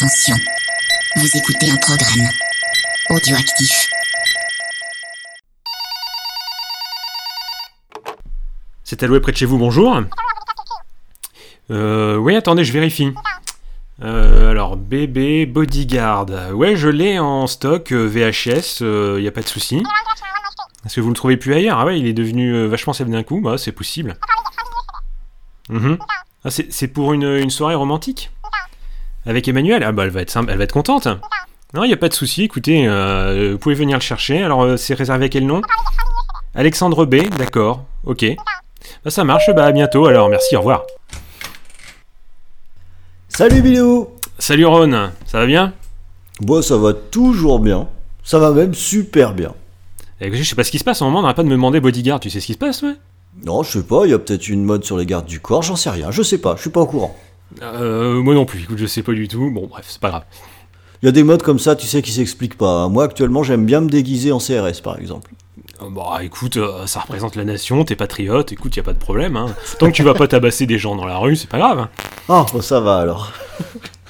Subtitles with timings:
[0.00, 0.36] Attention,
[1.16, 2.26] vous écoutez un programme
[3.10, 3.90] audioactif.
[8.82, 10.00] C'est alloué près de chez vous, bonjour.
[11.70, 13.12] Euh, oui, attendez, je vérifie.
[14.02, 16.28] Euh, alors, bébé bodyguard.
[16.54, 18.80] Ouais, je l'ai en stock, euh, VHS,
[19.18, 19.82] il y a pas de souci.
[20.86, 21.78] Est-ce que vous le trouvez plus ailleurs?
[21.78, 24.16] Ah ouais, il est devenu vachement célèbre d'un coup, bah c'est possible.
[25.68, 25.98] Mhm.
[26.46, 28.30] Ah, c'est pour une soirée romantique?
[29.30, 29.84] Avec Emmanuel.
[29.84, 31.06] Ah bah elle va être, sympa- elle va être contente.
[31.72, 34.42] Non, il n'y a pas de souci, écoutez, euh, vous pouvez venir le chercher.
[34.42, 35.62] Alors, euh, c'est réservé à quel nom?
[36.56, 38.26] Alexandre B, d'accord, ok.
[39.04, 40.06] Bah ça marche, bah à bientôt.
[40.06, 40.82] Alors, merci, au revoir.
[43.28, 44.08] Salut Bilou.
[44.40, 45.72] Salut Ron, ça va bien?
[46.40, 47.86] Bon, ça va toujours bien.
[48.24, 49.54] Ça va même super bien.
[50.20, 51.52] Eh, Je sais pas ce qui se passe, en moment on n'arrête pas de me
[51.54, 52.94] demander bodyguard, tu sais ce qui se passe, ouais?
[53.44, 55.62] Non, je sais pas, il y a peut-être une mode sur les gardes du corps,
[55.62, 57.16] j'en sais rien, je sais pas, je suis pas au courant.
[57.62, 60.22] Euh, moi non plus, écoute, je sais pas du tout, bon bref, c'est pas grave.
[61.02, 62.88] Il y a des modes comme ça, tu sais, qui s'expliquent pas.
[62.88, 65.30] Moi, actuellement, j'aime bien me déguiser en CRS, par exemple.
[65.82, 68.98] Euh, Bah écoute, euh, ça représente la nation, t'es patriote, écoute, y a pas de
[68.98, 69.36] problème.
[69.36, 69.46] Hein.
[69.78, 71.78] Tant que tu vas pas tabasser des gens dans la rue, c'est pas grave.
[71.78, 71.88] hein.
[72.28, 73.32] Ah, bon, ça va alors.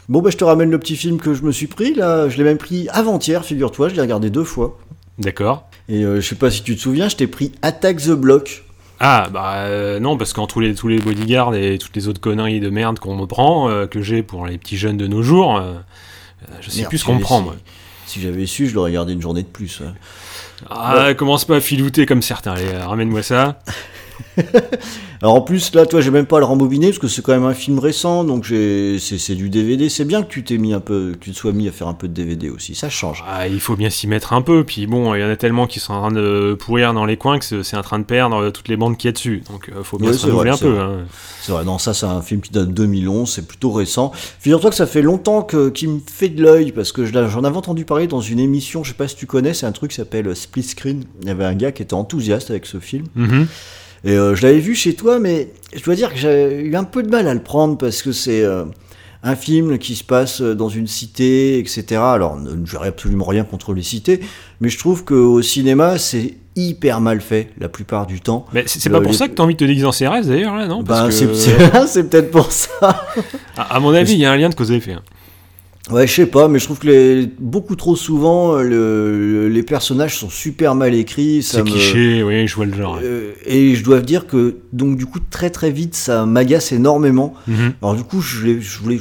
[0.09, 2.29] bon, bah, je te ramène le petit film que je me suis pris, là.
[2.29, 4.77] Je l'ai même pris avant-hier, figure-toi, je l'ai regardé deux fois.
[5.19, 5.69] D'accord.
[5.89, 8.65] Et euh, je sais pas si tu te souviens, je t'ai pris Attack the Block.
[9.03, 12.21] Ah bah euh, non, parce qu'en tous les, tous les bodyguards et toutes les autres
[12.21, 15.23] conneries de merde qu'on me prend, euh, que j'ai pour les petits jeunes de nos
[15.23, 15.73] jours, euh,
[16.61, 17.57] je sais Merde, plus ce qu'on me prend moi.
[18.05, 19.83] Si j'avais su, je l'aurais gardé une journée de plus.
[20.69, 23.59] Ah, commence pas à filouter comme certains, allez, ramène-moi ça.
[25.23, 27.33] Alors en plus, là, toi, j'ai même pas à le rembobiner parce que c'est quand
[27.33, 29.91] même un film récent, donc c'est, du DVD.
[29.91, 31.89] C'est bien que tu t'es mis un peu, que tu te sois mis à faire
[31.89, 32.75] un peu de DVD aussi.
[32.75, 33.23] Ça change.
[33.29, 35.67] Ah, il faut bien s'y mettre un peu, puis bon, il y en a tellement
[35.67, 38.37] qui sont en train de pourrir dans les coins que c'est en train de perdre
[38.37, 39.43] euh, toutes les bandes qu'il y a dessus.
[39.51, 40.79] Donc euh, faut bien Ouais, se renouveler un peu.
[40.79, 41.01] hein.
[41.43, 41.65] C'est vrai.
[41.65, 43.31] Non, ça, c'est un film qui date de 2011.
[43.31, 44.13] C'est plutôt récent.
[44.41, 47.85] Figure-toi que ça fait longtemps qu'il me fait de l'œil parce que j'en avais entendu
[47.85, 48.85] parler dans une émission.
[48.85, 49.53] Je sais pas si tu connais.
[49.53, 51.05] C'est un truc qui s'appelle Split Screen.
[51.21, 53.05] Il y avait un gars qui était enthousiaste avec ce film.
[53.17, 53.47] Mhm.
[54.05, 56.85] Et euh, je l'avais vu chez toi, mais je dois dire que j'ai eu un
[56.85, 58.65] peu de mal à le prendre parce que c'est euh,
[59.23, 62.01] un film qui se passe euh, dans une cité, etc.
[62.03, 64.21] Alors, ne- j'aurais absolument rien contre les cités,
[64.61, 68.47] mais je trouve qu'au cinéma, c'est hyper mal fait la plupart du temps.
[68.53, 70.57] Mais c'est pas pour les- ça que t'as envie de te déguiser en CRS d'ailleurs,
[70.57, 70.83] là, non?
[70.83, 71.35] Parce Ben, que-
[71.87, 73.07] c'est peut-être pour ça.
[73.57, 74.93] À, à mon avis, il y a un lien de cause à effet.
[74.93, 75.03] hein.
[75.91, 79.63] Ouais, je sais pas, mais je trouve que les, beaucoup trop souvent, euh, le- les
[79.63, 81.43] personnages sont super mal écrits.
[81.43, 82.99] C'est cliché, oui, je vois le genre.
[83.03, 87.35] Euh, et je dois dire que, donc, du coup, très très vite, ça m'agace énormément.
[87.49, 87.73] Mhm.
[87.83, 89.01] Alors du coup, je, l'ai- je voulais,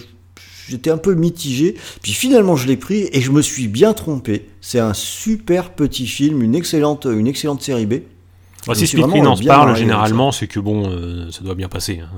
[0.69, 1.75] j'étais un peu mitigé.
[2.01, 4.45] Puis finalement, je l'ai pris et je me suis bien trompé.
[4.62, 7.95] C'est un super petit film, une excellente, une excellente série B.
[8.66, 12.00] Bah, si Split en se parle, généralement, c'est que bon, euh, ça doit bien passer.
[12.03, 12.09] hein.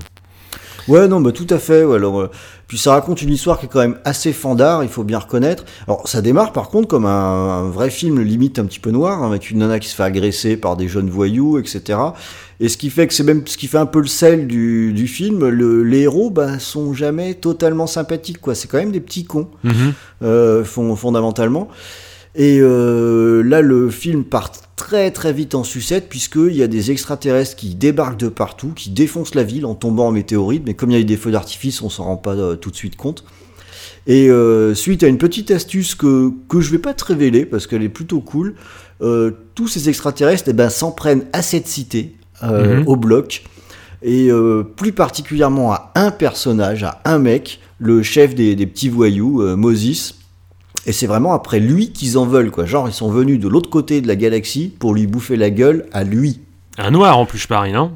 [0.88, 1.84] Ouais, non, bah tout à fait.
[1.84, 2.30] ouais, alors, euh,
[2.66, 5.64] puis ça raconte une histoire qui est quand même assez fandard, il faut bien reconnaître.
[5.86, 9.22] Alors ça démarre par contre comme un, un vrai film limite un petit peu noir,
[9.22, 11.98] hein, avec une nana qui se fait agresser par des jeunes voyous, etc.
[12.60, 14.92] Et ce qui fait que c'est même ce qui fait un peu le sel du,
[14.92, 15.48] du film.
[15.48, 18.54] Le, les héros, bah, sont jamais totalement sympathiques, quoi.
[18.54, 19.48] C'est quand même des petits cons.
[19.64, 19.92] Mhm.
[20.22, 21.68] euh, fond- fondamentalement.
[22.34, 26.90] Et euh, là, le film part très très vite en sucette, puisqu'il y a des
[26.90, 30.90] extraterrestres qui débarquent de partout, qui défoncent la ville en tombant en météorite, mais comme
[30.90, 32.96] il y a eu des feux d'artifice, on s'en rend pas euh, tout de suite
[32.96, 33.24] compte.
[34.06, 37.66] Et euh, suite à une petite astuce que, que je vais pas te révéler, parce
[37.66, 38.54] qu'elle est plutôt cool,
[39.02, 42.88] euh, tous ces extraterrestres eh ben, s'en prennent à cette cité, euh, Mhm.
[42.88, 43.44] au bloc,
[44.02, 48.88] et euh, plus particulièrement à un personnage, à un mec, le chef des, des petits
[48.88, 50.14] voyous, Moses.
[50.86, 52.64] Et c'est vraiment après lui qu'ils en veulent, quoi.
[52.66, 55.86] Genre, ils sont venus de l'autre côté de la galaxie pour lui bouffer la gueule
[55.92, 56.40] à lui.
[56.78, 57.92] Un noir en plus, je parie, non?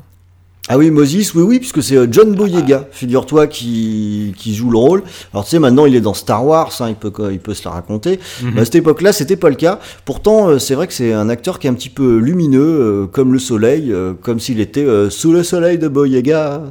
[0.68, 4.78] Ah oui, Moses, oui, oui, puisque c'est euh, John Boyega, figure-toi, qui, qui joue le
[4.78, 5.04] rôle.
[5.32, 7.64] Alors, tu sais, maintenant, il est dans Star Wars, hein, il, peut, il peut se
[7.64, 8.18] la raconter.
[8.42, 8.50] Mhm.
[8.54, 9.78] Mais à cette époque-là, c'était pas le cas.
[10.04, 13.06] Pourtant, euh, c'est vrai que c'est un acteur qui est un petit peu lumineux, euh,
[13.06, 16.62] comme le soleil, euh, comme s'il était euh, sous le soleil de Boyega.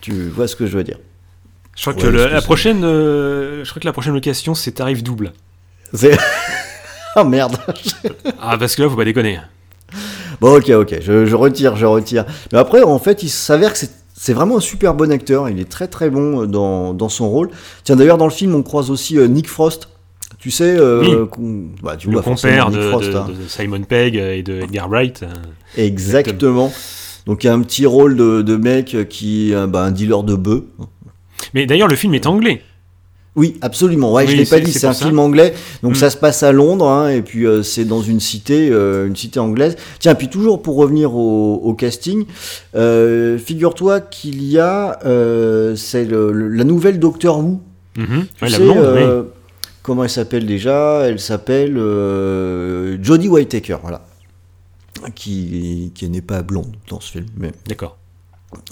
[0.00, 0.98] Tu vois ce que je veux dire?
[1.76, 4.72] Je crois Ouais, que le- la prochaine, euh, je crois que la prochaine location, c'est
[4.72, 5.32] tarif double.
[5.96, 6.16] C'est...
[7.16, 7.56] oh merde
[8.40, 9.40] Ah, parce que là, faut pas déconner.
[10.40, 12.24] Bon, ok, ok, je, je retire, je retire.
[12.52, 15.48] Mais après, en fait, il s'avère que c'est, c'est vraiment un super bon acteur.
[15.48, 17.50] Il est très très bon euh, dans, dans son rôle.
[17.84, 19.88] Tiens, d'ailleurs, dans le film, on croise aussi euh, Nick Frost.
[20.38, 21.66] Tu sais, euh, Oui.
[21.82, 23.10] bah, tu le vois compère forcément de, Nick Frost.
[23.10, 23.26] de- hein.
[23.28, 25.22] de Simon Pegg et de Edgar Wright.
[25.22, 25.82] euh.
[25.82, 26.72] Exactement.
[27.26, 29.90] Donc, il y a un petit rôle de, de mec qui est euh, bah, un
[29.90, 30.66] dealer de bœufs.
[31.54, 32.62] Mais d'ailleurs, le film est anglais.
[33.36, 34.12] Oui, absolument.
[34.14, 34.72] Ouais, Oui, je l'ai pas dit.
[34.72, 35.04] c'est un ça.
[35.06, 35.52] film anglais,
[35.82, 35.96] donc Mm.
[35.96, 39.14] ça se passe à Londres, hein, et puis euh, c'est dans une cité, euh, une
[39.14, 39.76] cité anglaise.
[39.98, 42.24] Tiens, puis toujours pour revenir au, au casting,
[42.74, 44.98] euh, figure-toi qu'il y a,
[45.76, 47.60] c'est la nouvelle Doctor Who.
[47.98, 48.26] Mhm.
[48.36, 49.26] Tu Ouais, la sais, blonde,
[49.82, 51.02] comment elle s'appelle déjà?
[51.04, 51.74] Elle s'appelle
[53.02, 54.02] Jodie Whittaker, voilà.
[55.14, 57.26] Qui, qui n'est pas blonde dans ce film.
[57.36, 57.98] Mais, D'accord.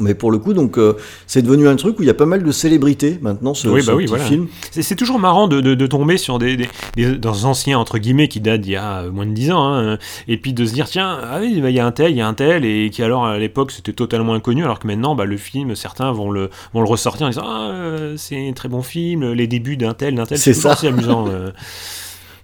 [0.01, 0.95] Mais pour le coup, donc, euh,
[1.27, 3.83] c'est devenu un truc où il y a pas mal de célébrités maintenant, ce, Oui,
[3.83, 4.25] ce bah oui, petit voilà.
[4.25, 4.47] film.
[4.71, 7.99] C'est c'est toujours marrant de, de- de tomber sur des, des, des- dans anciens entre
[7.99, 9.99] guillemets qui datent d'il y a euh, moins de 10 ans, hein,
[10.29, 12.17] et puis de se dire tiens, ah oui, bah, il y a un tel, il
[12.17, 15.15] y a un tel, et qui alors à l'époque c'était totalement inconnu, alors que maintenant
[15.17, 18.53] bah, le film, certains vont le, vont le ressortir en disant ah, euh, c'est un
[18.53, 20.73] très bon film, les débuts d'un tel, d'un tel, C'est ça.
[20.73, 21.27] assez amusant.
[21.29, 21.51] euh.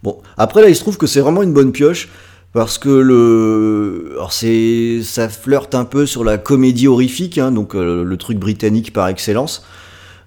[0.03, 2.09] Bon, après là, il se trouve que c'est vraiment une bonne pioche
[2.53, 7.75] parce que le, alors c'est, ça flirte un peu sur la comédie horrifique, hein, donc
[7.75, 9.65] euh, le truc britannique par excellence.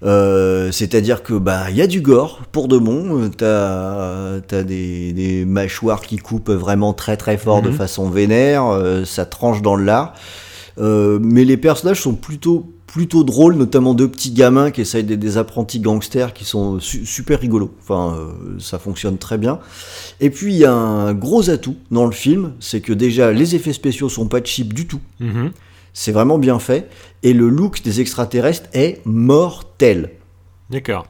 [0.06, 3.30] Euh, c'est-à-dire que bah il y a du gore pour de bon.
[3.38, 7.75] T'as t'as des, des mâchoires qui coupent vraiment très très fort de Mhm.
[7.75, 8.66] façon vénère.
[8.68, 10.14] euh, ça tranche dans le lard.
[10.78, 15.18] Euh, mais les personnages sont plutôt plutôt drôles, notamment deux petits gamins qui essayent des,
[15.18, 17.72] des apprentis gangsters qui sont su- super rigolos.
[17.81, 19.60] Enfin, euh, ça fonctionne très bien.
[20.19, 23.56] Et puis il y a un gros atout dans le film, c'est que déjà les
[23.56, 25.00] effets spéciaux sont pas cheap du tout.
[25.19, 25.51] Mhm.
[25.92, 26.88] C'est vraiment bien fait.
[27.24, 30.12] Et le look des extraterrestres est mortel.
[30.69, 31.07] D'accord.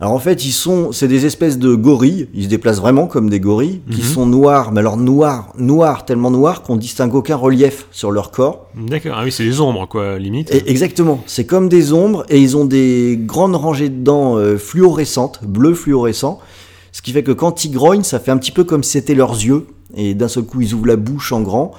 [0.00, 2.28] Alors en fait, ils sont, c'est des espèces de gorilles.
[2.32, 4.06] Ils se déplacent vraiment comme des gorilles, qui Mhm.
[4.06, 8.68] sont noirs, mais alors noirs, noirs, tellement noirs qu'on distingue aucun relief sur leur corps.
[8.74, 9.12] D'accord.
[9.18, 10.50] Ah oui, c'est des ombres quoi, limite.
[10.54, 14.56] Et exactement, c'est comme des ombres et ils ont des grandes rangées de dents euh,
[14.56, 16.38] fluorescentes, bleu fluorescent,
[16.92, 19.14] ce qui fait que quand ils grognent, ça fait un petit peu comme si c'était
[19.14, 21.72] leurs yeux et d'un seul coup ils ouvrent la bouche en grand.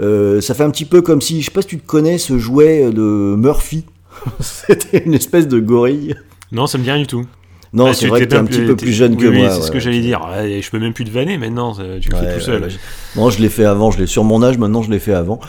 [0.00, 2.18] Euh, ça fait un petit peu comme si, je sais pas si tu te connais
[2.18, 3.84] ce jouet de Murphy.
[4.40, 6.14] c'était une espèce de gorille.
[6.52, 7.24] Non, ça me dit rien du tout.
[7.74, 9.48] Non, Ah, c'est vrai que t'es un petit peu plus jeune que oui, moi.
[9.48, 9.80] Oui, c'est ce que ouais.
[9.80, 10.26] j'allais dire.
[10.32, 12.68] Ouais, je peux même plus te vanner maintenant, tu le fais tout seul.
[13.16, 15.40] Non, je l'ai fait avant, je l'ai sur mon âge, maintenant je l'ai fait avant.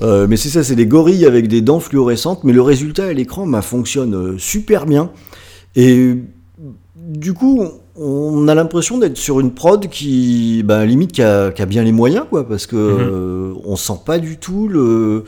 [0.00, 3.12] Euh, mais c'est ça, c'est des gorilles avec des dents fluorescentes, mais le résultat à
[3.12, 5.10] l'écran bah, fonctionne euh, super bien.
[5.74, 6.14] Et
[6.96, 7.64] du coup,
[7.96, 11.82] on a l'impression d'être sur une prod qui, bah, limite, qui a, qui a bien
[11.82, 15.24] les moyens, quoi, parce que euh, on sent pas du tout le,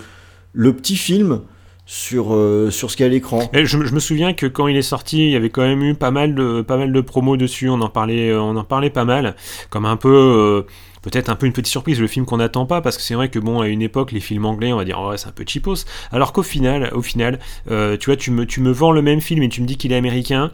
[0.52, 1.40] le petit film
[1.86, 3.50] sur, euh, sur ce qu'il y a à l'écran.
[3.52, 6.10] Je me souviens que quand il est sorti, il y avait quand même eu pas
[6.10, 7.68] mal de, pas mal de promos dessus.
[7.68, 9.36] On en parlait, euh, on en parlait pas mal,
[9.70, 10.62] comme un peu, euh,
[11.04, 13.28] peut-être un peu une petite surprise, le film qu'on n'attend pas, parce que c'est vrai
[13.28, 15.32] que bon, à une époque, les films anglais, on va dire, oh, ouais, c'est un
[15.32, 15.84] peu cheapos.
[16.10, 17.38] Alors qu'au final, au final,
[17.70, 19.76] euh, tu vois, tu me, tu me vends le même film et tu me dis
[19.76, 20.50] qu'il est américain.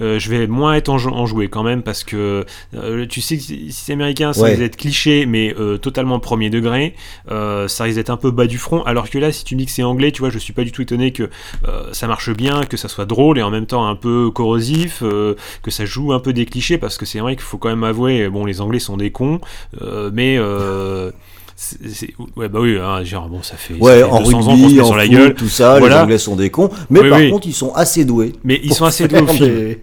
[0.00, 3.42] euh, je vais moins être enjou- enjoué quand même parce que euh, tu sais que
[3.44, 4.48] si c'est américain ça Ouais.
[4.50, 6.94] risque d'être cliché mais totalement premier degré
[7.28, 9.66] ça risque d'être un peu bas du front alors que là si tu me dis
[9.66, 11.30] que c'est anglais tu vois je suis pas du tout étonné que
[11.92, 15.70] ça marche bien, que ça soit drôle et en même temps un peu corrosif, que
[15.70, 18.28] ça joue un peu des clichés parce que c'est vrai qu'il faut quand même avouer,
[18.28, 19.40] bon les Anglais sont des cons,
[19.94, 21.10] euh, mais euh,
[21.56, 21.78] c'est-
[22.36, 24.42] ouais bah oui, hein, genre bon ça fait, ça Ouais, fait en 200 ans qu'on
[24.42, 25.96] se rugby, met en sur la foot, gueule, tout ça, Voilà.
[25.96, 27.30] les Anglais sont des cons, mais Oui, par oui.
[27.30, 28.32] contre ils sont assez doués.
[28.44, 29.76] mais ils sont assez doués au film.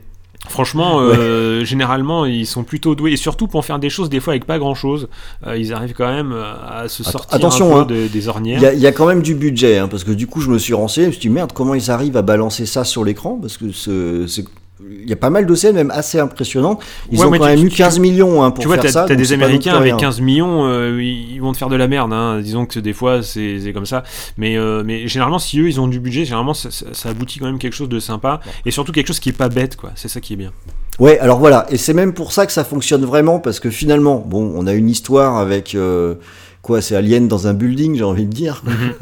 [0.49, 4.33] Franchement, euh, généralement, ils sont plutôt doués et surtout pour faire des choses des fois
[4.33, 5.07] avec pas grand chose.
[5.55, 7.85] ils arrivent quand même à se sortir attention, un hein.
[7.85, 8.73] de- des ornières.
[8.73, 10.73] il y a quand même du budget, hein, parce que du coup, je me suis
[10.73, 13.37] renseigné, je me suis dit, merde, comment ils arrivent à balancer ça sur l'écran?
[13.39, 14.45] Parce que ce- c'est-
[14.89, 16.81] il y a pas mal de scènes, même assez impressionnantes.
[17.11, 18.85] Ils Ouais, ont quand tu- même eu tu- 15 millions hein, pour tu vois, faire
[18.85, 19.05] t'as ça.
[19.07, 19.97] donc des Américains avec rien.
[19.97, 22.13] 15 millions, euh, ils vont te faire de la merde.
[22.13, 22.39] Hein.
[22.41, 24.03] Disons que des fois, c'est comme ça.
[24.37, 27.39] Mais, euh, mais généralement, si eux, ils ont du budget, généralement, ça, ça- ça aboutit
[27.39, 28.39] quand même quelque chose de sympa.
[28.65, 29.91] Et surtout quelque chose qui est pas bête, quoi.
[29.95, 30.51] C'est ça qui est bien.
[30.99, 34.23] Ouais, alors voilà, et c'est même pour ça que ça fonctionne vraiment, parce que finalement,
[34.25, 35.73] bon, on a une histoire avec.
[35.75, 36.15] euh,
[36.61, 38.61] quoi, c'est Alien dans un building, j'ai envie de dire.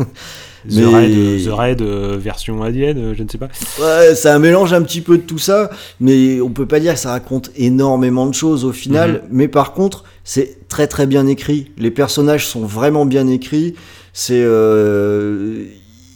[0.68, 3.48] The Mais- Raid, euh, The Raid, euh, version Alien, euh, je ne sais pas.
[3.80, 6.94] Ouais, c'est un mélange un petit peu de tout ça, mais on peut pas dire
[6.94, 9.12] que ça raconte énormément de choses au final.
[9.12, 9.20] Mhm.
[9.32, 11.72] Mais par contre, c'est très très bien écrit.
[11.78, 13.76] Les personnages sont vraiment bien écrits.
[14.12, 15.66] C'est euh,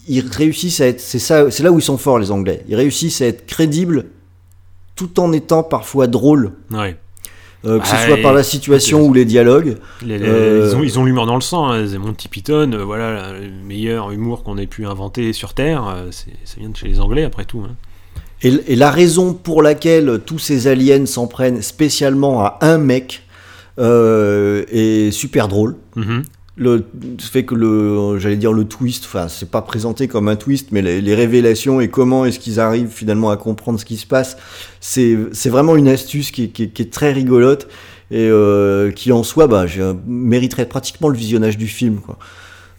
[0.08, 1.00] ils réussissent à être.
[1.00, 2.62] C'est ça, c'est là où ils sont forts les Anglais.
[2.68, 4.06] Ils réussissent à être crédibles,
[4.96, 6.52] tout en étant parfois drôles.
[6.70, 6.96] Ouais.
[7.66, 9.76] Euh, que ce Ouais, soit par la situation ou les dialogues.
[10.04, 11.70] Les- les- Euh, Ils ont ils ont l'humour dans le sang.
[11.70, 11.86] Hein.
[11.88, 15.84] C'est Monty Python, euh, voilà, le meilleur humour qu'on ait pu inventer sur Terre.
[15.88, 16.26] euh, ça
[16.58, 17.62] vient de chez les Anglais, après tout.
[17.66, 17.74] hein.
[18.42, 23.22] Et, et la raison pour laquelle tous ces aliens s'en prennent spécialement à un mec
[23.78, 25.76] est super drôle.
[25.96, 26.22] Mhm.
[26.56, 26.84] Le
[27.20, 30.82] fait que le j'allais dire le twist enfin c'est pas présenté comme un twist mais
[30.82, 34.36] les, révélations et comment est-ce qu'ils arrivent finalement à comprendre ce qui se passe
[34.80, 37.66] c'est c'est vraiment une astuce qui, est- qui qui est très rigolote
[38.12, 39.66] et euh, qui en soi bah
[40.06, 42.18] mériterait pratiquement le visionnage du film quoi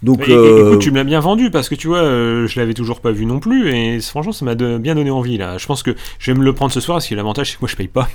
[0.04, 2.48] donc Et- et- euh, écoute, tu me l'as bien vendu parce que tu vois, euh,
[2.48, 5.38] je l'avais toujours pas vu non plus et franchement, ça m'a de- bien donné envie
[5.38, 5.58] là.
[5.58, 7.62] Je pense que je vais me le prendre ce soir parce que l'avantage c'est que
[7.62, 8.08] moi je paye pas.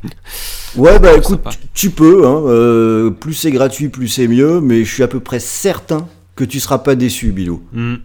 [0.76, 1.40] ouais bah écoute
[1.74, 5.20] tu, peux hein, euh, plus c'est gratuit plus c'est mieux mais je suis à peu
[5.20, 6.06] près certain
[6.36, 7.96] que tu seras pas déçu Bilou Hmm.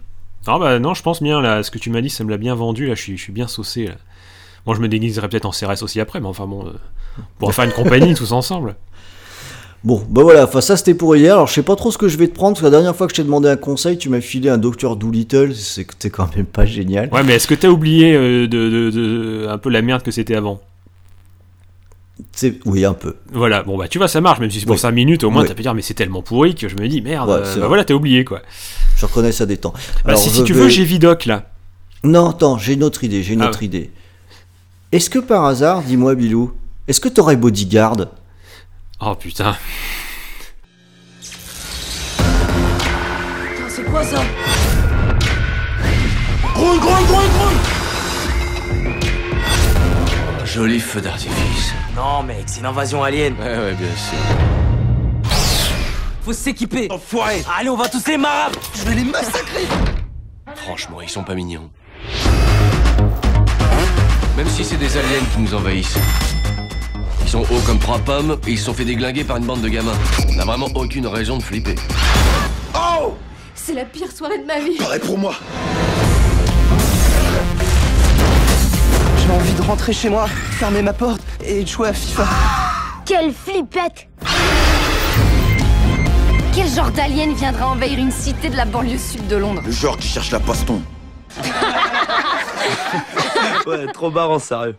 [0.48, 1.64] Non, bah non, je pense bien là.
[1.64, 2.94] Ce que tu m'as dit, ça me l'a bien vendu là.
[2.94, 3.94] Je suis, je suis bien saucé là.
[4.64, 6.72] Moi, je me déguiserai peut-être en CRS aussi après, mais enfin bon,
[7.18, 8.76] on pourra faire une compagnie tous ensemble.
[9.86, 11.34] Bon, bah voilà, enfin ça c'était pour hier.
[11.34, 12.94] Alors je sais pas trop ce que je vais te prendre, parce que la dernière
[12.96, 16.34] fois que je t'ai demandé un conseil, tu m'as filé un Docteur Doolittle, c'était quand
[16.34, 17.08] même pas génial.
[17.12, 20.10] Ouais, mais est-ce que t'as oublié euh, de, de- de- un peu la merde que
[20.10, 20.60] c'était avant?
[22.32, 23.14] C'est- Oui, un peu.
[23.32, 24.80] Voilà, bon bah tu vois, ça marche, même si c'est pour Oui.
[24.80, 25.48] 5 minutes, au moins Oui.
[25.48, 27.68] t'as pu dire, mais c'est tellement pourri que je me dis, merde, Ouais, euh, bah
[27.68, 28.42] voilà, t'as oublié quoi.
[28.96, 29.72] Je reconnais ça des temps.
[29.72, 29.80] Bah,
[30.12, 31.48] Alors, si, tu vais- veux, j'ai Vidoc là.
[32.02, 33.90] Non, attends, j'ai une autre idée, j'ai une Ah autre idée.
[34.90, 36.52] Est-ce que par hasard, dis-moi Bilou,
[36.88, 37.96] est-ce que t'aurais Bodyguard?
[39.00, 39.56] Oh putain.
[43.40, 44.22] Putain, c'est quoi ça
[50.44, 51.74] Joli feu d'artifice.
[51.94, 53.34] Non mec, c'est une invasion alien.
[53.34, 54.18] Ouais, ouais, bien sûr.
[56.24, 56.88] Faut s'équiper.
[56.90, 57.44] Enfoiré.
[57.58, 58.58] Allez, on va tous les marabres.
[58.74, 59.66] Je vais les massacrer.
[60.54, 61.70] Franchement, ils sont pas mignons.
[64.36, 65.98] Même si c'est des aliens qui nous envahissent.
[67.36, 69.60] Ils sont hauts comme trois pommes et ils se sont fait déglinguer par une bande
[69.60, 69.92] de gamins.
[70.26, 71.74] On n'a vraiment aucune raison de flipper.
[73.54, 74.78] C'est la pire soirée de ma vie.
[79.18, 82.26] J'ai envie de rentrer chez moi, fermer ma porte et de jouer à FIFA.
[83.04, 84.08] Quelle flippette
[86.54, 89.62] Quel genre d'alien viendra envahir une cité de la banlieue sud de Londres?
[89.66, 90.80] Le genre qui cherche la baston.
[93.66, 94.76] Ouais, trop marrant, sérieux.